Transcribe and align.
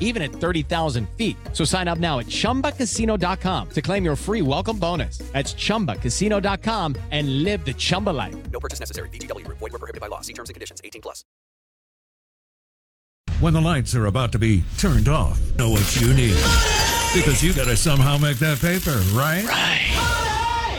even 0.00 0.22
at 0.22 0.32
30,000 0.32 1.06
feet. 1.10 1.36
So 1.52 1.64
sign 1.64 1.86
up 1.86 1.98
now 1.98 2.20
at 2.20 2.26
chumbacasino.com 2.26 3.68
to 3.68 3.82
claim 3.82 4.04
your 4.04 4.16
free 4.16 4.40
welcome 4.40 4.78
bonus. 4.78 5.18
That's 5.32 5.52
chumbacasino.com 5.52 6.96
and 7.10 7.42
live 7.42 7.64
the 7.64 7.74
Chumba 7.74 8.10
life. 8.10 8.34
No 8.50 8.60
purchase 8.60 8.80
necessary. 8.80 9.08
VGW 9.10 9.44
Group, 9.44 9.58
void 9.58 9.74
or 9.74 9.78
prohibited 9.78 10.00
by 10.00 10.06
law. 10.06 10.22
See 10.22 10.32
terms 10.32 10.48
and 10.48 10.54
conditions. 10.54 10.80
18 10.84 11.02
plus. 11.02 11.24
When 13.40 13.52
the 13.52 13.60
lights 13.60 13.94
are 13.94 14.06
about 14.06 14.32
to 14.32 14.38
be 14.38 14.62
turned 14.78 15.08
off, 15.08 15.38
know 15.58 15.68
what 15.70 16.00
you 16.00 16.14
need. 16.14 16.36
Because 17.14 17.42
you 17.42 17.52
got 17.52 17.66
to 17.66 17.76
somehow 17.76 18.16
make 18.16 18.38
that 18.38 18.58
paper, 18.58 18.96
right? 19.12 19.44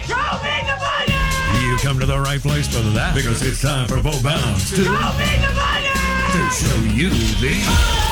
Show 0.07 0.15
me 0.41 0.55
the 0.65 0.75
money! 0.79 1.67
You 1.67 1.77
come 1.77 1.99
to 1.99 2.05
the 2.05 2.19
right 2.19 2.39
place 2.39 2.67
for 2.67 2.81
that. 2.93 3.13
Because 3.13 3.41
it's 3.41 3.61
time 3.61 3.87
for 3.87 4.01
Bo 4.01 4.11
Bounds 4.23 4.69
to, 4.71 4.83
Show 4.83 4.91
me 4.91 5.35
the 5.41 5.53
money! 5.53 5.89
to 6.31 6.49
show 6.51 6.79
you 6.95 7.09
the. 7.09 8.04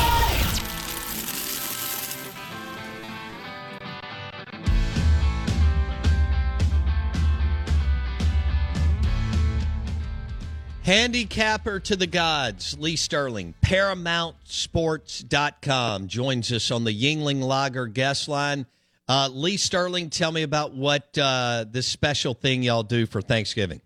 Handicapper 10.84 11.80
to 11.80 11.96
the 11.96 12.08
gods, 12.08 12.78
Lee 12.78 12.98
Sterling, 12.98 13.54
ParamountSports.com 13.62 16.08
joins 16.08 16.52
us 16.52 16.72
on 16.72 16.84
the 16.84 16.92
Yuengling 16.92 17.42
Lager 17.42 17.88
guest 17.88 18.28
line. 18.28 18.66
Uh, 19.08 19.30
Lee 19.32 19.56
Sterling, 19.56 20.10
tell 20.10 20.34
me 20.34 20.44
about 20.44 20.74
what 20.74 21.18
uh, 21.18 21.64
this 21.72 21.88
special 21.88 22.34
thing 22.34 22.64
y'all 22.64 22.84
do 22.84 23.06
for 23.06 23.22
Thanksgiving. 23.22 23.80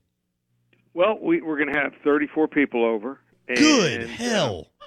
Well, 0.96 1.20
we, 1.22 1.40
we're 1.40 1.64
going 1.64 1.72
to 1.72 1.80
have 1.80 1.94
34 2.04 2.48
people 2.48 2.84
over. 2.84 3.20
And, 3.48 3.60
Good 3.60 4.10
hell. 4.10 4.66
Uh, 4.82 4.86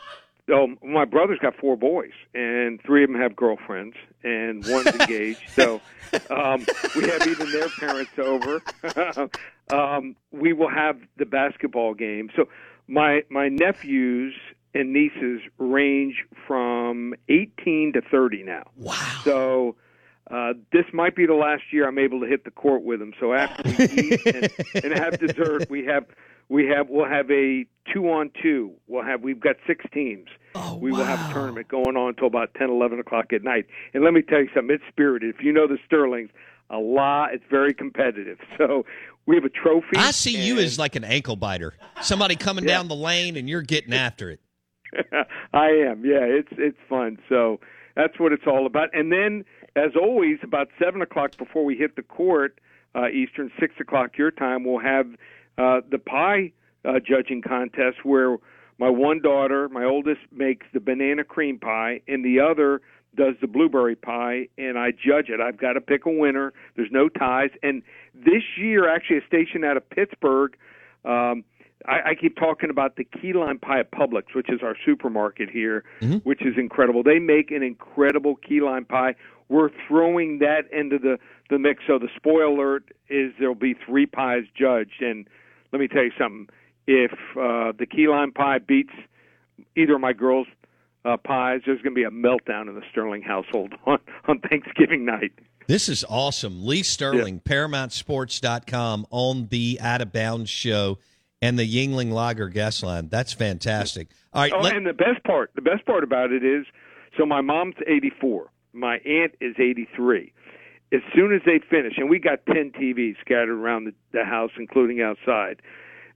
oh, 0.55 0.67
my 0.85 1.05
brother's 1.05 1.39
got 1.39 1.55
four 1.61 1.77
boys, 1.77 2.11
and 2.35 2.83
three 2.83 3.05
of 3.05 3.13
them 3.13 3.21
have 3.21 3.37
girlfriends, 3.37 3.95
and 4.25 4.67
one's 4.67 4.87
engaged. 5.01 5.49
So 5.51 5.81
um, 6.29 6.67
we 6.97 7.09
have 7.09 7.25
even 7.29 7.53
their 7.53 7.69
parents 7.69 8.19
over. 8.19 8.61
um, 9.73 10.17
we 10.31 10.53
will 10.53 10.71
have 10.71 10.99
the 11.17 11.27
basketball 11.27 11.95
game. 11.95 12.31
So 12.37 12.49
my 12.89 13.23
my 13.31 13.49
nephews 13.49 14.35
and 14.75 14.93
nieces 14.93 15.41
range 15.59 16.25
from 16.47 17.15
18 17.29 17.93
to 17.95 18.01
30 18.03 18.45
now. 18.45 18.71
Wow. 18.77 18.95
So 19.25 19.77
uh, 20.31 20.53
this 20.73 20.85
might 20.93 21.17
be 21.17 21.27
the 21.27 21.35
last 21.35 21.63
year 21.73 21.89
I'm 21.89 21.99
able 21.99 22.21
to 22.21 22.27
hit 22.27 22.45
the 22.45 22.51
court 22.53 22.83
with 22.83 23.01
them. 23.01 23.13
So 23.19 23.33
after 23.33 23.69
we 23.69 23.85
eat 23.85 24.27
and, 24.27 24.49
and 24.85 24.93
have 24.93 25.19
dessert, 25.19 25.69
we 25.69 25.85
have 25.87 26.07
we 26.49 26.67
have 26.67 26.89
we'll 26.89 27.09
have 27.09 27.31
a 27.31 27.65
two 27.93 28.11
on 28.11 28.31
two. 28.43 28.73
We'll 28.87 29.05
have 29.05 29.23
we've 29.23 29.41
got 29.41 29.57
six 29.67 29.85
teams. 29.93 30.29
Oh, 30.55 30.77
we 30.77 30.91
will 30.91 31.05
have 31.05 31.31
a 31.31 31.33
tournament 31.33 31.69
going 31.69 31.97
on 31.97 32.09
until 32.09 32.27
about 32.27 32.55
10, 32.55 32.71
11 32.71 32.99
o'clock 32.99 33.33
at 33.33 33.45
night. 33.45 33.67
And 33.95 34.03
let 34.03 34.13
me 34.13 34.23
tell 34.23 34.41
you 34.41 34.49
something, 34.53 34.75
it's 34.75 34.85
spirited. 34.89 35.33
If 35.33 35.45
you 35.45 35.53
know 35.53 35.69
the 35.69 35.79
Sterlings, 35.87 36.31
a 36.71 36.79
lot. 36.79 37.35
It's 37.35 37.45
very 37.51 37.75
competitive. 37.75 38.39
So 38.59 38.85
we 39.27 39.37
have 39.37 39.45
a 39.45 39.49
trophy. 39.51 39.97
I 39.97 40.11
see 40.11 40.37
you 40.45 40.59
as 40.59 40.79
like 40.79 40.97
an 40.97 41.05
ankle 41.05 41.37
biter. 41.37 41.75
Somebody 42.03 42.37
coming 42.37 42.65
Yeah. 42.65 42.77
down 42.77 42.89
the 42.89 42.95
lane 42.97 43.37
and 43.37 43.49
you're 43.49 43.63
getting 43.63 43.93
after 43.95 44.31
it. 44.31 44.41
I 45.53 45.69
am. 45.69 46.05
Yeah, 46.05 46.25
it's 46.25 46.49
it's 46.59 46.79
fun. 46.89 47.19
So 47.29 47.61
that's 47.97 48.19
what 48.19 48.33
it's 48.33 48.43
all 48.47 48.67
about. 48.67 48.89
And 48.93 49.13
then, 49.13 49.45
as 49.77 49.93
always, 50.01 50.39
about 50.43 50.69
seven 50.83 51.01
o'clock 51.01 51.37
before 51.39 51.65
we 51.65 51.77
hit 51.77 51.97
the 51.97 52.03
court, 52.03 52.59
uh, 52.95 53.09
Eastern, 53.09 53.51
six 53.61 53.75
o'clock 53.81 54.19
your 54.19 54.31
time, 54.31 54.65
we'll 54.65 54.81
have 54.81 55.07
uh, 55.59 55.81
the 55.91 55.99
pie 55.99 56.53
uh, 56.85 56.99
judging 56.99 57.41
contest 57.43 57.99
where 58.05 58.37
my 58.79 58.89
one 58.91 59.21
daughter, 59.23 59.69
my 59.69 59.85
oldest, 59.85 60.21
makes 60.33 60.67
the 60.73 60.81
banana 60.81 61.23
cream 61.25 61.59
pie, 61.59 62.01
and 62.09 62.25
the 62.25 62.41
other 62.41 62.81
does 63.17 63.35
the 63.41 63.47
blueberry 63.47 63.97
pie, 63.97 64.49
and 64.57 64.79
I 64.79 64.93
judge 64.93 65.29
it. 65.29 65.41
I've 65.41 65.57
got 65.57 65.73
to 65.75 65.81
pick 65.81 66.07
a 66.07 66.11
winner. 66.11 66.53
There's 66.77 66.91
no 66.93 67.09
ties. 67.09 67.51
And 67.63 67.83
this 68.15 68.43
year, 68.57 68.89
actually, 68.89 69.19
a 69.19 69.27
station 69.27 69.65
out 69.65 69.77
of 69.77 69.89
Pittsburgh. 69.91 70.57
Um, 71.05 71.45
I, 71.87 72.11
I 72.11 72.15
keep 72.15 72.37
talking 72.37 72.71
about 72.71 72.97
the 72.97 73.05
key 73.05 73.33
lime 73.33 73.59
pie 73.59 73.81
at 73.81 73.91
Publix, 73.91 74.35
which 74.35 74.51
is 74.51 74.61
our 74.63 74.77
supermarket 74.85 75.49
here, 75.51 75.85
which 76.25 76.43
is 76.43 76.55
incredible. 76.57 77.03
They 77.03 77.19
make 77.19 77.51
an 77.51 77.63
incredible 77.63 78.37
key 78.37 78.61
lime 78.61 78.85
pie. 78.85 79.15
We're 79.49 79.71
throwing 79.89 80.39
that 80.39 80.71
into 80.73 80.99
the 80.99 81.19
the 81.49 81.59
mix. 81.59 81.83
So 81.87 81.99
the 81.99 82.09
spoiler 82.15 82.45
alert 82.45 82.93
is 83.09 83.33
there'll 83.39 83.55
be 83.55 83.75
three 83.75 84.07
pies 84.07 84.45
judged, 84.57 85.01
and 85.01 85.27
let 85.73 85.81
me 85.81 85.89
tell 85.89 86.05
you 86.05 86.13
something. 86.19 86.49
If 86.87 87.13
uh, 87.37 87.73
the 87.77 87.87
key 87.91 88.09
lime 88.09 88.33
pie 88.33 88.59
beats 88.59 88.93
either 89.77 89.95
of 89.95 90.01
my 90.01 90.13
girls' 90.13 90.47
uh, 91.05 91.17
pies, 91.17 91.61
there's 91.67 91.81
going 91.83 91.95
to 91.95 91.99
be 91.99 92.05
a 92.05 92.11
meltdown 92.11 92.69
in 92.69 92.75
the 92.75 92.83
Sterling 92.91 93.23
household 93.23 93.75
on 93.87 93.99
on 94.29 94.41
Thanksgiving 94.41 95.05
night. 95.05 95.33
This 95.67 95.89
is 95.89 96.05
awesome. 96.09 96.67
Lee 96.67 96.83
Sterling, 96.83 97.41
ParamountSports.com 97.41 99.07
on 99.11 99.47
the 99.49 99.79
Out 99.81 100.01
of 100.01 100.13
Bounds 100.13 100.51
show 100.51 100.99
and 101.43 101.59
the 101.59 101.63
Yuengling 101.67 102.13
Lager 102.13 102.49
guest 102.49 102.83
line. 102.83 103.09
That's 103.09 103.33
fantastic. 103.33 104.09
All 104.33 104.43
right, 104.43 104.53
Oh, 104.53 104.61
let- 104.61 104.77
and 104.77 104.87
the 104.87 104.93
best 104.93 105.23
part, 105.25 105.53
the 105.55 105.63
best 105.63 105.87
part 105.87 106.03
about 106.05 106.33
it 106.33 106.45
is, 106.45 106.67
so 107.17 107.25
my 107.25 107.41
mom's 107.41 107.77
84, 107.87 108.51
my 108.73 108.97
aunt 108.99 109.35
is 109.41 109.55
83. 109.59 110.33
As 110.93 111.01
soon 111.15 111.33
as 111.33 111.41
they 111.47 111.61
finish, 111.71 111.95
and 111.99 112.11
we 112.11 112.19
got 112.19 112.45
10 112.47 112.73
TVs 112.73 113.15
scattered 113.21 113.51
around 113.57 113.85
the, 113.85 113.95
the 114.13 114.25
house, 114.25 114.51
including 114.59 115.01
outside, 115.01 115.63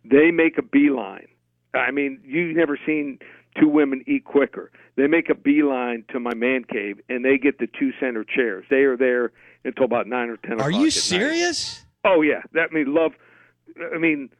they 0.04 0.30
make 0.32 0.58
a 0.58 0.62
beeline. 0.62 1.28
I 1.74 1.90
mean, 1.92 2.20
you've 2.24 2.56
never 2.56 2.76
seen 2.84 3.18
two 3.60 3.68
women 3.68 4.02
eat 4.06 4.24
quicker. 4.24 4.70
They 4.96 5.06
make 5.06 5.28
a 5.30 5.34
beeline 5.34 6.04
to 6.12 6.20
my 6.20 6.34
man 6.34 6.64
cave, 6.64 7.00
and 7.08 7.24
they 7.24 7.38
get 7.38 7.58
the 7.58 7.66
two 7.78 7.90
center 8.00 8.24
chairs. 8.24 8.64
They 8.70 8.82
are 8.84 8.96
there 8.96 9.32
until 9.64 9.84
about 9.84 10.06
nine 10.06 10.28
or 10.30 10.36
ten. 10.36 10.60
are 10.60 10.70
you 10.70 10.78
at 10.78 10.82
night. 10.84 10.92
serious? 10.92 11.84
Oh 12.04 12.22
yeah, 12.22 12.42
that 12.52 12.68
I 12.70 12.74
mean 12.74 12.94
love. 12.94 13.12
I 13.94 13.98
mean, 13.98 14.30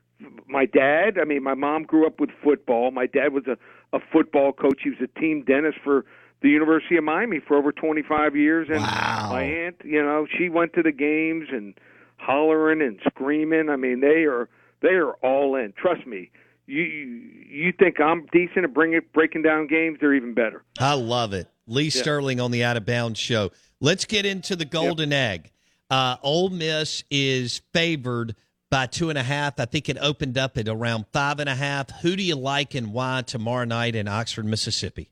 my 0.46 0.66
dad. 0.66 1.18
I 1.20 1.24
mean, 1.24 1.42
my 1.42 1.54
mom 1.54 1.84
grew 1.84 2.06
up 2.06 2.20
with 2.20 2.30
football. 2.42 2.90
My 2.90 3.06
dad 3.06 3.32
was 3.32 3.44
a 3.46 3.56
a 3.96 4.00
football 4.12 4.52
coach. 4.52 4.80
He 4.82 4.90
was 4.90 4.98
a 5.02 5.20
team 5.20 5.44
dentist 5.44 5.78
for 5.84 6.04
the 6.42 6.48
University 6.50 6.96
of 6.96 7.04
Miami 7.04 7.38
for 7.40 7.56
over 7.56 7.72
25 7.72 8.36
years. 8.36 8.68
And 8.68 8.80
Wow. 8.80 9.28
my 9.30 9.42
aunt, 9.44 9.76
you 9.84 10.02
know, 10.02 10.26
she 10.36 10.48
went 10.50 10.72
to 10.74 10.82
the 10.82 10.92
games 10.92 11.46
and 11.52 11.74
hollering 12.16 12.82
and 12.82 12.98
screaming. 13.08 13.70
I 13.70 13.76
mean, 13.76 14.00
they 14.00 14.24
are 14.24 14.48
they 14.82 14.90
are 14.94 15.12
all 15.22 15.56
in. 15.56 15.72
Trust 15.76 16.06
me. 16.06 16.30
You 16.66 16.82
you, 16.82 17.72
think 17.78 18.00
I'm 18.00 18.26
decent 18.32 18.64
at 18.64 18.74
bringing 18.74 19.00
breaking 19.12 19.42
down 19.42 19.66
games? 19.66 19.98
They're 20.00 20.14
even 20.14 20.34
better. 20.34 20.64
I 20.78 20.94
love 20.94 21.32
it. 21.32 21.48
Lee 21.66 21.90
Sterling 21.90 22.40
on 22.40 22.50
the 22.50 22.64
Out 22.64 22.76
of 22.76 22.86
Bounds 22.86 23.18
show. 23.18 23.50
Let's 23.80 24.04
get 24.04 24.26
into 24.26 24.56
the 24.56 24.64
golden 24.64 25.12
egg. 25.12 25.50
Uh, 25.90 26.16
Ole 26.22 26.50
Miss 26.50 27.04
is 27.10 27.62
favored 27.72 28.34
by 28.70 28.86
two 28.86 29.08
and 29.08 29.18
a 29.18 29.22
half. 29.22 29.60
I 29.60 29.66
think 29.66 29.88
it 29.88 29.98
opened 30.00 30.36
up 30.36 30.56
at 30.58 30.68
around 30.68 31.06
five 31.12 31.38
and 31.38 31.48
a 31.48 31.54
half. 31.54 31.90
Who 32.02 32.16
do 32.16 32.22
you 32.22 32.36
like 32.36 32.74
and 32.74 32.92
why 32.92 33.22
tomorrow 33.22 33.64
night 33.64 33.94
in 33.94 34.08
Oxford, 34.08 34.46
Mississippi? 34.46 35.10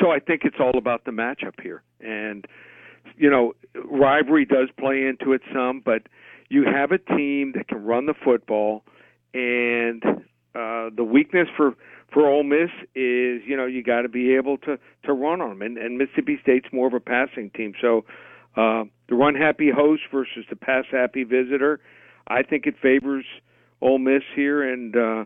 So 0.00 0.10
I 0.10 0.20
think 0.20 0.42
it's 0.44 0.56
all 0.58 0.76
about 0.78 1.04
the 1.04 1.10
matchup 1.10 1.60
here, 1.62 1.82
and 2.00 2.46
you 3.16 3.30
know, 3.30 3.54
rivalry 3.84 4.44
does 4.44 4.68
play 4.78 5.06
into 5.06 5.32
it 5.32 5.42
some, 5.52 5.80
but 5.84 6.02
you 6.48 6.64
have 6.64 6.92
a 6.92 6.98
team 6.98 7.52
that 7.56 7.68
can 7.68 7.84
run 7.84 8.06
the 8.06 8.14
football, 8.24 8.84
and 9.32 10.02
uh, 10.54 10.90
the 10.94 11.04
weakness 11.04 11.48
for 11.56 11.74
for 12.12 12.28
Ole 12.28 12.44
Miss 12.44 12.70
is 12.94 13.42
you 13.46 13.56
know 13.56 13.66
you 13.66 13.82
got 13.82 14.02
to 14.02 14.08
be 14.08 14.34
able 14.34 14.58
to 14.58 14.78
to 15.04 15.12
run 15.12 15.40
on 15.40 15.50
them, 15.50 15.62
and, 15.62 15.78
and 15.78 15.98
Mississippi 15.98 16.38
State's 16.42 16.68
more 16.72 16.86
of 16.86 16.94
a 16.94 17.00
passing 17.00 17.50
team. 17.50 17.74
So 17.80 18.04
uh, 18.56 18.84
the 19.08 19.16
run 19.16 19.34
happy 19.34 19.70
host 19.70 20.02
versus 20.12 20.44
the 20.48 20.56
pass 20.56 20.84
happy 20.90 21.24
visitor, 21.24 21.80
I 22.28 22.42
think 22.42 22.66
it 22.66 22.74
favors 22.80 23.24
Ole 23.80 23.98
Miss 23.98 24.22
here, 24.34 24.62
and 24.62 24.96
uh, 24.96 25.24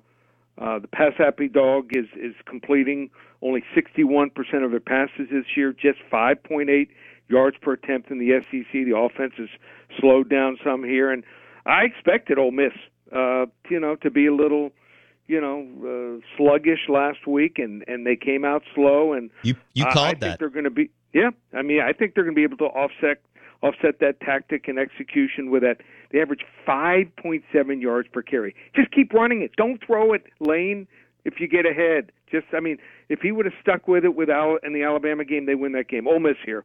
uh, 0.61 0.79
the 0.79 0.89
pass 0.89 1.13
happy 1.19 1.49
dog 1.49 1.91
is 1.93 2.07
is 2.17 2.35
completing 2.47 3.11
only 3.43 3.63
61% 3.77 4.31
of 4.65 4.73
their 4.73 4.81
passes 4.81 5.29
this 5.31 5.45
year, 5.57 5.73
just 5.73 5.99
5.8 6.13 6.89
yards 7.29 7.57
per 7.63 7.75
attempt 7.75 8.11
in 8.11 8.19
the 8.19 8.41
SEC. 8.51 8.73
The 8.73 8.97
offense 8.97 9.35
has 9.39 9.49
slowed 10.01 10.29
down 10.29 10.59
some 10.65 10.83
here, 10.83 11.13
and 11.13 11.23
I 11.67 11.83
expected 11.83 12.39
Ole 12.39 12.51
Miss, 12.51 12.73
uh, 13.15 13.47
you 13.71 13.79
know, 13.79 13.95
to 13.97 14.11
be 14.11 14.27
a 14.27 14.35
little 14.35 14.73
you 15.29 15.41
know 15.41 16.21
uh, 16.21 16.27
sluggish 16.37 16.89
last 16.89 17.27
week, 17.27 17.59
and 17.59 17.85
and 17.87 18.07
they 18.07 18.17
came 18.17 18.45
out 18.45 18.63
slow. 18.75 19.13
And 19.13 19.31
you 19.43 19.55
you 19.75 19.85
called 19.85 19.99
I, 19.99 20.09
I 20.09 20.15
that. 20.15 20.21
think 20.21 20.39
they're 20.41 20.49
going 20.49 20.65
to 20.65 20.71
be 20.71 20.91
yeah. 21.13 21.31
I 21.53 21.63
mean, 21.63 21.81
I 21.81 21.93
think 21.93 22.15
they're 22.15 22.25
going 22.25 22.35
to 22.35 22.39
be 22.39 22.45
able 22.45 22.57
to 22.59 22.65
offset 22.65 23.21
offset 23.63 24.01
that 24.01 24.21
tactic 24.21 24.69
and 24.69 24.79
execution 24.79 25.51
with 25.51 25.63
that. 25.63 25.79
They 26.11 26.21
average 26.21 26.45
5.7 26.67 27.83
yards 27.83 28.09
per 28.13 28.23
carry. 28.23 28.55
Just 28.75 28.91
keep 28.93 29.13
running 29.13 29.43
it. 29.43 29.51
Don't 29.57 29.85
throw 29.85 30.13
it 30.13 30.25
lane 30.41 30.87
if 31.25 31.41
you 31.41 31.49
get 31.49 31.67
ahead. 31.67 32.13
Just 32.31 32.47
I 32.53 32.61
mean, 32.61 32.79
if 33.09 33.21
he 33.21 33.33
would 33.33 33.45
have 33.47 33.55
stuck 33.61 33.89
with 33.89 34.05
it 34.05 34.15
with 34.15 34.31
Al 34.31 34.59
in 34.63 34.73
the 34.73 34.83
Alabama 34.83 35.25
game, 35.25 35.47
they 35.47 35.55
win 35.55 35.73
that 35.73 35.89
game. 35.89 36.09
Ole 36.09 36.21
Miss 36.21 36.37
here. 36.45 36.65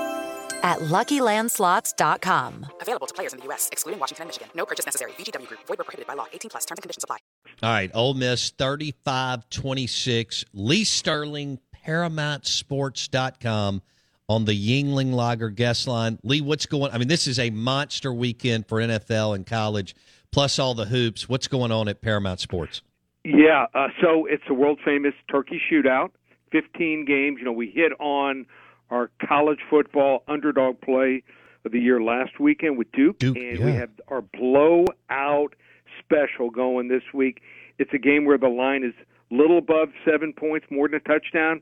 at 0.63 0.79
LuckyLandSlots.com. 0.79 2.65
Available 2.81 3.07
to 3.07 3.13
players 3.13 3.33
in 3.33 3.39
the 3.39 3.45
U.S., 3.45 3.69
excluding 3.71 3.99
Washington 3.99 4.23
and 4.23 4.29
Michigan. 4.29 4.49
No 4.55 4.65
purchase 4.65 4.85
necessary. 4.85 5.11
VGW 5.13 5.47
Group. 5.47 5.61
Void 5.67 5.77
were 5.77 5.83
prohibited 5.83 6.07
by 6.07 6.13
law. 6.15 6.27
18 6.33 6.49
plus. 6.49 6.65
Terms 6.65 6.77
and 6.77 6.83
conditions 6.83 7.03
apply. 7.03 7.17
All 7.63 7.69
right, 7.69 7.91
Ole 7.93 8.13
Miss 8.13 8.51
35-26. 8.51 10.45
Lee 10.53 10.83
Sterling, 10.83 11.59
ParamountSports.com 11.85 13.81
on 14.29 14.45
the 14.45 14.53
Yuengling 14.53 15.13
Lager 15.13 15.49
guest 15.49 15.87
line. 15.87 16.17
Lee, 16.23 16.41
what's 16.41 16.65
going 16.65 16.91
I 16.91 16.97
mean, 16.97 17.09
this 17.09 17.27
is 17.27 17.37
a 17.37 17.49
monster 17.49 18.13
weekend 18.13 18.67
for 18.67 18.79
NFL 18.79 19.35
and 19.35 19.45
college, 19.45 19.95
plus 20.31 20.57
all 20.57 20.73
the 20.73 20.85
hoops. 20.85 21.27
What's 21.27 21.47
going 21.47 21.71
on 21.71 21.87
at 21.89 22.01
Paramount 22.01 22.39
Sports? 22.39 22.81
Yeah, 23.23 23.67
uh, 23.75 23.89
so 24.01 24.25
it's 24.25 24.43
a 24.49 24.53
world 24.53 24.79
famous 24.83 25.13
turkey 25.29 25.61
shootout. 25.71 26.11
15 26.51 27.05
games. 27.05 27.37
You 27.39 27.45
know, 27.45 27.51
we 27.51 27.69
hit 27.69 27.91
on 27.99 28.45
our 28.91 29.09
college 29.25 29.59
football 29.69 30.23
underdog 30.27 30.79
play 30.81 31.23
of 31.65 31.71
the 31.71 31.79
year 31.79 32.01
last 32.01 32.39
weekend 32.39 32.77
with 32.77 32.91
Duke, 32.91 33.17
Duke 33.19 33.37
and 33.37 33.59
yeah. 33.59 33.65
we 33.65 33.71
have 33.73 33.89
our 34.09 34.21
blowout 34.21 35.55
special 35.99 36.49
going 36.49 36.89
this 36.89 37.03
week. 37.13 37.41
It's 37.79 37.91
a 37.93 37.97
game 37.97 38.25
where 38.25 38.37
the 38.37 38.49
line 38.49 38.83
is 38.83 38.93
little 39.29 39.57
above 39.57 39.89
seven 40.05 40.33
points, 40.33 40.67
more 40.69 40.87
than 40.87 40.97
a 40.97 40.99
touchdown. 40.99 41.61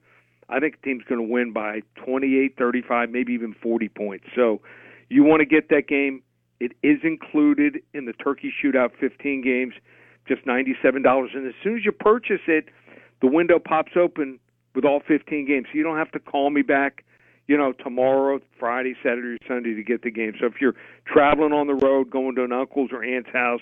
I 0.49 0.59
think 0.59 0.81
the 0.81 0.89
team's 0.89 1.03
going 1.07 1.21
to 1.21 1.31
win 1.31 1.53
by 1.53 1.81
28, 2.03 2.55
35, 2.57 3.11
maybe 3.11 3.33
even 3.33 3.53
40 3.61 3.89
points. 3.89 4.25
So 4.35 4.61
you 5.09 5.23
want 5.23 5.41
to 5.41 5.45
get 5.45 5.69
that 5.69 5.87
game. 5.87 6.23
It 6.59 6.71
is 6.81 6.99
included 7.03 7.79
in 7.93 8.05
the 8.05 8.13
Turkey 8.13 8.51
Shootout 8.51 8.91
15 8.99 9.41
games, 9.41 9.73
just 10.27 10.45
$97. 10.45 11.35
And 11.35 11.47
as 11.47 11.53
soon 11.63 11.77
as 11.77 11.85
you 11.85 11.91
purchase 11.91 12.41
it, 12.47 12.65
the 13.21 13.27
window 13.27 13.59
pops 13.59 13.91
open 13.95 14.39
with 14.73 14.83
all 14.83 15.01
15 15.07 15.47
games. 15.47 15.67
So 15.71 15.77
you 15.77 15.83
don't 15.83 15.97
have 15.97 16.11
to 16.11 16.19
call 16.19 16.49
me 16.49 16.63
back 16.63 17.05
you 17.49 17.57
know, 17.57 17.73
tomorrow, 17.83 18.39
Friday, 18.59 18.95
Saturday, 19.01 19.37
Sunday 19.47 19.73
to 19.73 19.83
get 19.83 20.03
the 20.03 20.11
game. 20.11 20.33
So 20.39 20.45
if 20.45 20.61
you're 20.61 20.75
traveling 21.11 21.51
on 21.51 21.65
the 21.65 21.73
road, 21.73 22.11
going 22.11 22.35
to 22.35 22.43
an 22.43 22.51
uncle's 22.51 22.91
or 22.93 23.03
aunt's 23.03 23.31
house 23.33 23.61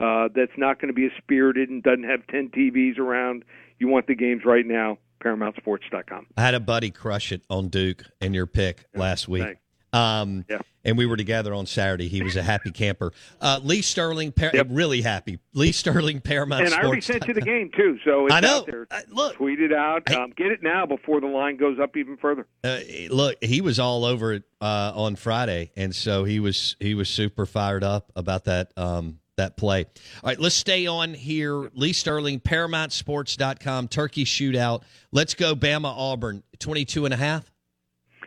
uh, 0.00 0.28
that's 0.34 0.56
not 0.56 0.80
going 0.80 0.88
to 0.88 0.94
be 0.94 1.04
as 1.04 1.12
spirited 1.18 1.68
and 1.68 1.82
doesn't 1.82 2.04
have 2.04 2.26
10 2.28 2.48
TVs 2.48 2.98
around, 2.98 3.44
you 3.78 3.88
want 3.88 4.06
the 4.06 4.14
games 4.14 4.42
right 4.46 4.66
now, 4.66 4.96
ParamountSports.com. 5.22 6.28
I 6.34 6.40
had 6.40 6.54
a 6.54 6.60
buddy 6.60 6.90
crush 6.90 7.30
it 7.30 7.42
on 7.50 7.68
Duke 7.68 8.04
and 8.22 8.34
your 8.34 8.46
pick 8.46 8.86
last 8.94 9.28
week. 9.28 9.44
Thanks. 9.44 9.60
Um, 9.96 10.44
Yeah. 10.48 10.58
And 10.84 10.96
we 10.96 11.04
were 11.04 11.16
together 11.16 11.52
on 11.52 11.66
Saturday. 11.66 12.06
He 12.06 12.22
was 12.22 12.36
a 12.36 12.44
happy 12.44 12.70
camper. 12.70 13.12
Uh, 13.40 13.58
Lee 13.64 13.82
Sterling, 13.82 14.30
par- 14.30 14.52
Yep. 14.54 14.68
really 14.70 15.02
happy. 15.02 15.40
Lee 15.52 15.72
Sterling, 15.72 16.20
Paramount 16.20 16.60
Sports. 16.68 16.74
And 16.76 16.80
I 16.80 16.86
already 16.86 17.00
sent 17.00 17.26
you 17.26 17.34
the 17.34 17.40
game, 17.40 17.72
too. 17.76 17.98
So 18.04 18.28
I 18.30 18.38
know. 18.38 18.64
there. 18.64 18.86
Uh, 18.88 19.00
look, 19.08 19.34
Tweet 19.34 19.60
it 19.60 19.72
out. 19.72 20.08
I- 20.08 20.14
Um, 20.14 20.32
get 20.36 20.52
it 20.52 20.62
now 20.62 20.86
before 20.86 21.20
the 21.20 21.26
line 21.26 21.56
goes 21.56 21.80
up 21.80 21.96
even 21.96 22.16
further. 22.18 22.46
uh, 22.62 22.78
look, 23.10 23.42
he 23.42 23.60
was 23.60 23.80
all 23.80 24.04
over 24.04 24.32
it 24.34 24.44
uh, 24.60 24.92
on 24.94 25.16
Friday, 25.16 25.72
and 25.76 25.92
so 25.92 26.22
he 26.22 26.38
was 26.38 26.76
he 26.78 26.94
was 26.94 27.08
super 27.08 27.44
fired 27.44 27.82
up 27.82 28.12
about 28.14 28.44
that 28.44 28.70
um, 28.76 29.18
that 29.36 29.56
play. 29.56 29.86
All 30.22 30.28
right, 30.28 30.38
let's 30.38 30.54
stay 30.54 30.86
on 30.86 31.14
here. 31.14 31.68
Lee 31.74 31.92
Sterling, 31.94 32.38
ParamountSports.com, 32.38 33.88
Turkey 33.88 34.24
Shootout. 34.24 34.82
Let's 35.10 35.34
go 35.34 35.56
Bama 35.56 35.92
Auburn, 35.96 36.44
22 36.60 37.06
and 37.06 37.12
a 37.14 37.16
half. 37.16 37.50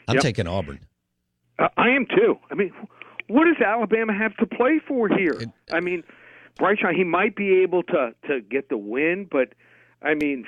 I'm 0.10 0.16
Yep. 0.16 0.24
taking 0.24 0.48
Auburn. 0.48 0.80
Uh, 1.60 1.68
I 1.78 1.90
am 1.90 2.06
too. 2.06 2.36
I 2.52 2.56
mean, 2.56 2.72
what 3.28 3.46
does 3.46 3.58
Alabama 3.64 4.14
have 4.14 4.36
to 4.38 4.46
play 4.46 4.80
for 4.88 5.08
here? 5.08 5.40
I 5.72 5.80
mean, 5.80 6.04
Bryce 6.58 6.78
Young, 6.82 6.96
he 6.96 7.04
might 7.04 7.36
be 7.36 7.62
able 7.62 7.84
to 7.84 8.14
to 8.28 8.42
get 8.42 8.70
the 8.70 8.78
win, 8.78 9.28
but 9.30 9.50
I 10.02 10.14
mean, 10.16 10.46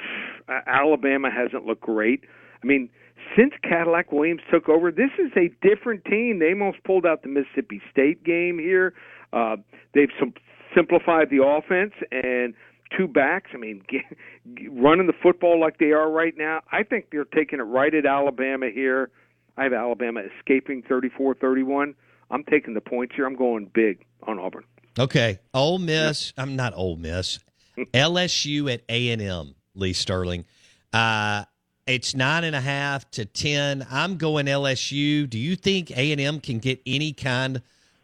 uh, 0.48 0.60
Alabama 0.66 1.30
hasn't 1.32 1.66
looked 1.66 1.82
great. 1.82 2.24
I 2.64 2.68
mean, 2.68 2.90
since 3.38 3.54
Cadillac 3.64 4.12
Williams 4.12 4.42
took 4.52 4.70
over, 4.70 4.92
this 4.92 5.12
is 5.20 5.32
a 5.36 5.50
different 5.66 6.06
team. 6.06 6.40
They 6.40 6.50
almost 6.52 6.84
pulled 6.84 7.06
out 7.06 7.24
the 7.24 7.30
Mississippi 7.30 7.82
State 7.92 8.24
game 8.24 8.60
here. 8.60 8.94
Uh, 9.34 9.58
they've 9.94 10.10
sim- 10.20 10.34
simplified 10.76 11.30
the 11.30 11.44
offense 11.44 11.94
and 12.12 12.54
two 12.98 13.08
backs. 13.08 13.52
I 13.54 13.58
mean, 13.58 13.84
g 13.90 14.00
g- 14.58 14.68
running 14.70 15.08
the 15.08 15.14
football 15.22 15.60
like 15.60 15.78
they 15.78 15.92
are 15.92 16.10
right 16.10 16.34
now. 16.38 16.62
I 16.72 16.84
think 16.84 17.08
they're 17.12 17.26
taking 17.26 17.60
it 17.60 17.64
right 17.64 17.94
at 17.94 18.06
Alabama 18.06 18.70
here. 18.74 19.12
I 19.58 19.64
have 19.64 19.74
Alabama 19.74 20.22
escaping 20.38 20.84
34-31. 20.84 21.96
I'm 22.30 22.44
taking 22.46 22.74
the 22.74 22.82
points 22.82 23.16
here. 23.16 23.26
I'm 23.26 23.36
going 23.36 23.70
big 23.74 24.06
on 24.24 24.40
Auburn. 24.40 24.64
Okay, 25.00 25.40
Ole 25.54 25.80
Miss. 25.80 26.34
I'm 26.38 26.56
not 26.56 26.74
Ole 26.76 26.98
Miss. 26.98 27.40
LSU 27.94 28.72
at 28.74 28.82
A 28.90 29.10
and 29.12 29.22
M. 29.22 29.56
Lee 29.76 29.94
Sterling. 29.94 30.46
Uh, 30.94 31.46
it's 31.88 32.16
nine 32.16 32.44
and 32.44 32.56
a 32.56 32.62
half 32.62 33.10
to 33.12 33.26
ten. 33.26 33.86
I'm 33.90 34.18
going 34.18 34.46
LSU. 34.46 35.30
Do 35.30 35.38
you 35.38 35.56
think 35.56 35.92
A 35.98 36.12
and 36.12 36.22
M 36.22 36.40
can 36.40 36.60
get 36.60 36.82
any 36.86 37.14
kind 37.14 37.62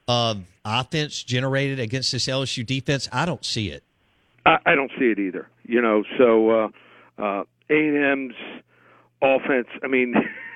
of 0.07 0.43
offense 0.65 1.23
generated 1.23 1.79
against 1.79 2.11
this 2.11 2.27
LSU 2.27 2.65
defense? 2.65 3.07
I 3.11 3.25
don't 3.25 3.43
see 3.45 3.69
it. 3.69 3.83
I, 4.45 4.57
I 4.65 4.75
don't 4.75 4.91
see 4.97 5.05
it 5.05 5.19
either. 5.19 5.47
You 5.63 5.81
know, 5.81 6.03
so 6.17 6.49
uh, 6.49 6.67
uh, 7.17 7.43
A&M's 7.69 8.35
offense. 9.21 9.67
I 9.83 9.87
mean, 9.87 10.15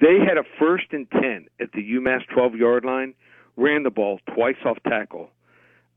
they 0.00 0.18
had 0.18 0.38
a 0.38 0.44
first 0.58 0.86
and 0.92 1.10
ten 1.10 1.46
at 1.60 1.72
the 1.72 1.82
UMass 1.94 2.26
12 2.32 2.54
yard 2.56 2.84
line, 2.84 3.14
ran 3.56 3.82
the 3.82 3.90
ball 3.90 4.20
twice 4.34 4.56
off 4.64 4.78
tackle, 4.88 5.30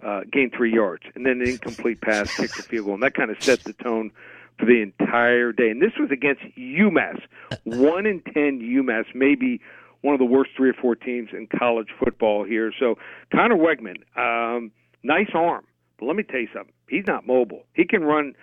uh, 0.03 0.21
gained 0.31 0.53
three 0.55 0.73
yards, 0.73 1.03
and 1.15 1.25
then 1.25 1.41
an 1.41 1.47
incomplete 1.47 2.01
pass, 2.01 2.35
kicked 2.35 2.59
a 2.59 2.63
field 2.63 2.85
goal, 2.85 2.93
and 2.95 3.03
that 3.03 3.13
kind 3.13 3.31
of 3.31 3.41
set 3.41 3.63
the 3.63 3.73
tone 3.73 4.11
for 4.59 4.65
the 4.65 4.81
entire 4.81 5.51
day. 5.51 5.69
And 5.69 5.81
this 5.81 5.93
was 5.99 6.11
against 6.11 6.41
UMass, 6.57 7.21
one 7.63 8.05
in 8.05 8.21
ten 8.21 8.59
UMass, 8.59 9.05
maybe 9.15 9.61
one 10.01 10.13
of 10.13 10.19
the 10.19 10.25
worst 10.25 10.51
three 10.55 10.69
or 10.69 10.73
four 10.73 10.95
teams 10.95 11.29
in 11.31 11.47
college 11.47 11.87
football 11.97 12.43
here. 12.43 12.73
So 12.77 12.95
Conner 13.33 13.55
Weigman, 13.55 14.03
um, 14.17 14.71
nice 15.01 15.29
arm, 15.33 15.63
but 15.97 16.07
let 16.07 16.15
me 16.15 16.23
tell 16.23 16.41
you 16.41 16.49
something. 16.53 16.73
He's 16.89 17.07
not 17.07 17.25
mobile. 17.25 17.63
He 17.73 17.85
can 17.85 18.03
run 18.03 18.33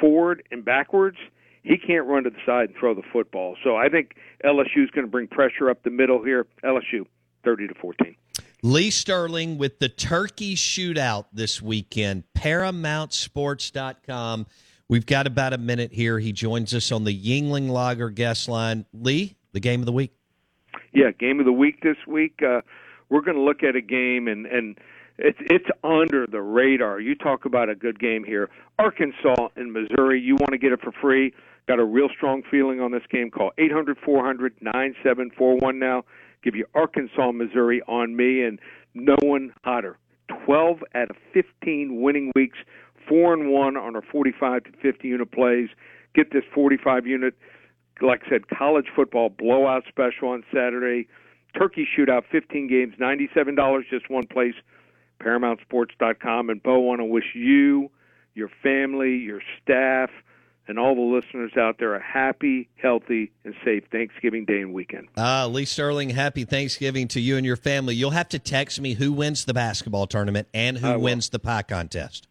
forward 0.00 0.42
and 0.50 0.64
backwards. 0.64 1.18
He 1.66 1.76
can't 1.78 2.06
run 2.06 2.24
to 2.24 2.30
the 2.30 2.38
side 2.46 2.68
and 2.68 2.78
throw 2.78 2.94
the 2.94 3.02
football. 3.12 3.56
So 3.64 3.76
I 3.76 3.88
think 3.88 4.14
LSU 4.44 4.84
is 4.84 4.90
going 4.90 5.04
to 5.04 5.10
bring 5.10 5.26
pressure 5.26 5.68
up 5.68 5.82
the 5.82 5.90
middle 5.90 6.22
here. 6.22 6.46
LSU, 6.62 7.06
thirty 7.44 7.66
to 7.66 7.74
fourteen. 7.74 8.14
Lee 8.62 8.90
Sterling 8.90 9.58
with 9.58 9.80
the 9.80 9.88
turkey 9.88 10.54
shootout 10.54 11.24
this 11.32 11.60
weekend. 11.60 12.22
ParamountSports.com. 12.36 14.46
We've 14.88 15.06
got 15.06 15.26
about 15.26 15.52
a 15.52 15.58
minute 15.58 15.92
here. 15.92 16.20
He 16.20 16.32
joins 16.32 16.72
us 16.72 16.92
on 16.92 17.02
the 17.02 17.12
Yuengling 17.12 17.68
Lager 17.68 18.10
guest 18.10 18.48
line. 18.48 18.86
Lee, 18.94 19.34
the 19.52 19.60
game 19.60 19.80
of 19.80 19.86
the 19.86 19.92
week. 19.92 20.12
Yeah, 20.92 21.10
game 21.18 21.40
of 21.40 21.46
the 21.46 21.52
week 21.52 21.80
this 21.82 21.96
week. 22.06 22.40
Uh, 22.42 22.60
we're 23.08 23.22
going 23.22 23.36
to 23.36 23.42
look 23.42 23.64
at 23.64 23.74
a 23.74 23.80
game 23.80 24.28
and 24.28 24.46
and 24.46 24.78
it's 25.18 25.38
it's 25.40 25.66
under 25.82 26.26
the 26.26 26.42
radar. 26.42 27.00
You 27.00 27.16
talk 27.16 27.44
about 27.44 27.68
a 27.68 27.74
good 27.74 27.98
game 27.98 28.22
here. 28.22 28.50
Arkansas 28.78 29.48
and 29.56 29.72
Missouri. 29.72 30.20
You 30.20 30.36
want 30.36 30.52
to 30.52 30.58
get 30.58 30.70
it 30.72 30.80
for 30.80 30.92
free? 30.92 31.34
Got 31.68 31.80
a 31.80 31.84
real 31.84 32.08
strong 32.14 32.42
feeling 32.48 32.80
on 32.80 32.92
this 32.92 33.02
game. 33.10 33.30
Call 33.30 33.52
eight 33.58 33.72
hundred 33.72 33.98
four 34.04 34.24
hundred 34.24 34.54
nine 34.60 34.94
seven 35.02 35.30
four 35.36 35.56
one 35.56 35.78
now. 35.78 36.04
Give 36.42 36.54
you 36.54 36.66
Arkansas, 36.74 37.32
Missouri 37.32 37.82
on 37.88 38.16
me, 38.16 38.42
and 38.42 38.60
no 38.94 39.16
one 39.22 39.52
hotter. 39.64 39.98
Twelve 40.44 40.78
out 40.94 41.10
of 41.10 41.16
fifteen 41.32 42.00
winning 42.02 42.30
weeks. 42.34 42.58
Four 43.08 43.34
and 43.34 43.50
one 43.50 43.76
on 43.76 43.96
our 43.96 44.02
forty-five 44.02 44.64
to 44.64 44.70
fifty 44.82 45.08
unit 45.08 45.32
plays. 45.32 45.68
Get 46.14 46.32
this 46.32 46.44
forty-five 46.54 47.06
unit 47.06 47.34
like 48.02 48.22
I 48.26 48.30
said, 48.30 48.48
college 48.48 48.86
football 48.94 49.30
blowout 49.30 49.84
special 49.88 50.28
on 50.28 50.44
Saturday. 50.52 51.08
Turkey 51.56 51.86
shootout, 51.86 52.22
15 52.30 52.68
games, 52.68 52.94
$97, 53.00 53.82
just 53.88 54.10
one 54.10 54.26
place, 54.26 54.54
ParamountSports.com. 55.22 56.50
And 56.50 56.62
Bo, 56.62 56.78
want 56.80 57.00
to 57.00 57.04
wish 57.04 57.34
you, 57.34 57.90
your 58.34 58.50
family, 58.62 59.16
your 59.16 59.40
staff, 59.62 60.10
and 60.68 60.78
all 60.78 60.94
the 60.94 61.00
listeners 61.00 61.52
out 61.56 61.76
there 61.78 61.94
a 61.94 62.02
happy, 62.02 62.68
healthy, 62.76 63.32
and 63.44 63.54
safe 63.64 63.84
Thanksgiving 63.90 64.44
Day 64.44 64.60
and 64.60 64.72
weekend. 64.72 65.08
Uh, 65.16 65.48
Lee 65.48 65.64
Sterling, 65.64 66.10
happy 66.10 66.44
Thanksgiving 66.44 67.08
to 67.08 67.20
you 67.20 67.36
and 67.36 67.46
your 67.46 67.56
family. 67.56 67.94
You'll 67.94 68.10
have 68.10 68.28
to 68.30 68.38
text 68.38 68.80
me 68.80 68.94
who 68.94 69.12
wins 69.12 69.44
the 69.44 69.54
basketball 69.54 70.06
tournament 70.06 70.48
and 70.52 70.78
who 70.78 70.98
wins 70.98 71.28
the 71.30 71.38
pie 71.38 71.62
contest. 71.62 72.28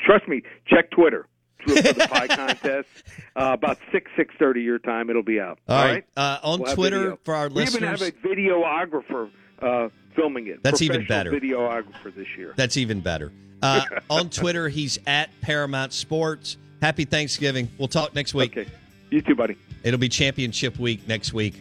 Trust 0.00 0.28
me, 0.28 0.42
check 0.66 0.90
Twitter 0.90 1.26
for 1.66 1.74
the 1.74 2.06
pie 2.10 2.26
contest. 2.28 2.88
Uh, 3.36 3.50
about 3.52 3.78
six 3.92 4.10
six 4.16 4.34
thirty 4.38 4.62
your 4.62 4.78
time, 4.78 5.10
it'll 5.10 5.22
be 5.22 5.40
out. 5.40 5.58
All 5.68 5.84
right. 5.84 6.04
Uh, 6.16 6.38
on 6.42 6.60
We'll 6.60 6.74
Twitter, 6.74 7.18
for 7.24 7.34
our 7.34 7.50
listeners. 7.50 7.80
we 7.80 7.86
even 7.86 7.88
have 7.88 8.02
a 8.02 8.12
videographer 8.12 9.30
uh, 9.60 9.88
filming 10.14 10.46
it. 10.46 10.62
That's 10.62 10.82
even 10.82 11.06
better. 11.06 11.32
Videographer 11.32 12.14
this 12.14 12.28
year. 12.36 12.54
That's 12.56 12.76
even 12.76 13.00
better. 13.00 13.32
Uh, 13.62 13.82
on 14.10 14.30
Twitter, 14.30 14.68
he's 14.68 14.98
at 15.06 15.30
Paramount 15.40 15.92
Sports. 15.92 16.56
Happy 16.80 17.04
Thanksgiving. 17.04 17.68
We'll 17.78 17.88
talk 17.88 18.14
next 18.14 18.34
week. 18.34 18.56
Okay. 18.56 18.70
You 19.10 19.22
too, 19.22 19.34
buddy. 19.34 19.56
It'll 19.82 19.98
be 19.98 20.08
championship 20.08 20.78
week 20.78 21.08
next 21.08 21.32
week 21.32 21.60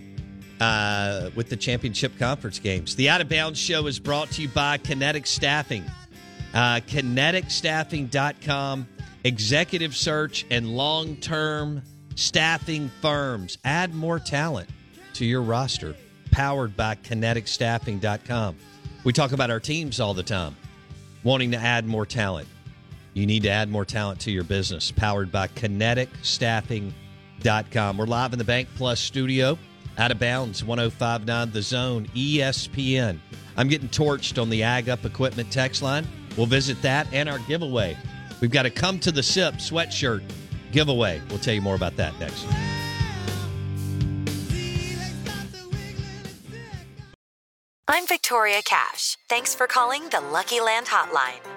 uh, 0.60 1.30
with 1.36 1.50
the 1.50 1.56
championship 1.56 2.18
conference 2.20 2.60
games. 2.60 2.96
The 2.96 3.10
Out 3.10 3.22
of 3.22 3.30
Bounds 3.30 3.60
Show 3.60 3.88
is 3.88 4.00
brought 4.00 4.30
to 4.32 4.42
you 4.42 4.50
by 4.50 4.78
Kinetic 4.78 5.26
Staffing. 5.26 5.84
Uh, 6.54 6.82
KineticStaffing.com. 6.88 8.88
Executive 9.24 9.96
search 9.96 10.46
and 10.50 10.76
long 10.76 11.18
term 11.18 11.82
staffing 12.16 12.90
firms. 13.02 13.58
Add 13.64 13.94
more 13.94 14.20
talent 14.20 14.70
to 15.14 15.26
your 15.26 15.42
roster. 15.42 15.96
Powered 16.32 16.78
by 16.78 16.96
KineticStaffing.com. 16.96 18.56
We 19.04 19.14
talk 19.14 19.32
about 19.32 19.50
our 19.50 19.60
teams 19.60 20.00
all 20.00 20.14
the 20.14 20.24
time, 20.24 20.56
wanting 21.24 21.52
to 21.52 21.58
add 21.58 21.86
more 21.86 22.06
talent. 22.06 22.48
You 23.18 23.26
need 23.26 23.42
to 23.44 23.50
add 23.50 23.70
more 23.72 23.84
talent 23.84 24.20
to 24.22 24.32
your 24.32 24.44
business. 24.44 24.92
Powered 24.92 25.32
by 25.32 25.48
KineticStaffing.com. 25.48 27.98
We're 27.98 28.06
live 28.06 28.32
in 28.32 28.38
the 28.38 28.46
BankPlus 28.46 28.98
studio. 28.98 29.58
Out 29.98 30.12
of 30.12 30.20
bounds, 30.20 30.64
1059 30.64 31.52
The 31.52 31.64
Zone, 31.64 32.06
ESPN. 32.14 33.18
I'm 33.58 33.70
getting 33.70 33.90
torched 33.90 34.40
on 34.40 34.52
the 34.52 34.62
Ag 34.62 34.88
Up 34.88 35.04
Equipment 35.04 35.52
text 35.52 35.82
line. 35.82 36.08
We'll 36.38 36.46
visit 36.46 36.80
that 36.84 37.12
and 37.12 37.28
our 37.28 37.40
giveaway. 37.40 37.98
We've 38.40 38.52
got 38.52 38.68
a 38.68 38.70
Come 38.70 39.00
to 39.00 39.12
the 39.12 39.24
Sip 39.24 39.56
sweatshirt 39.56 40.22
giveaway. 40.72 41.20
We'll 41.30 41.40
tell 41.40 41.56
you 41.56 41.62
more 41.62 41.74
about 41.74 41.96
that 41.96 42.14
next. 42.20 42.46
I'm 47.88 48.06
Victoria 48.06 48.62
Cash. 48.64 49.18
Thanks 49.28 49.56
for 49.56 49.66
calling 49.66 50.08
the 50.10 50.20
Lucky 50.20 50.60
Land 50.60 50.86
Hotline. 50.86 51.57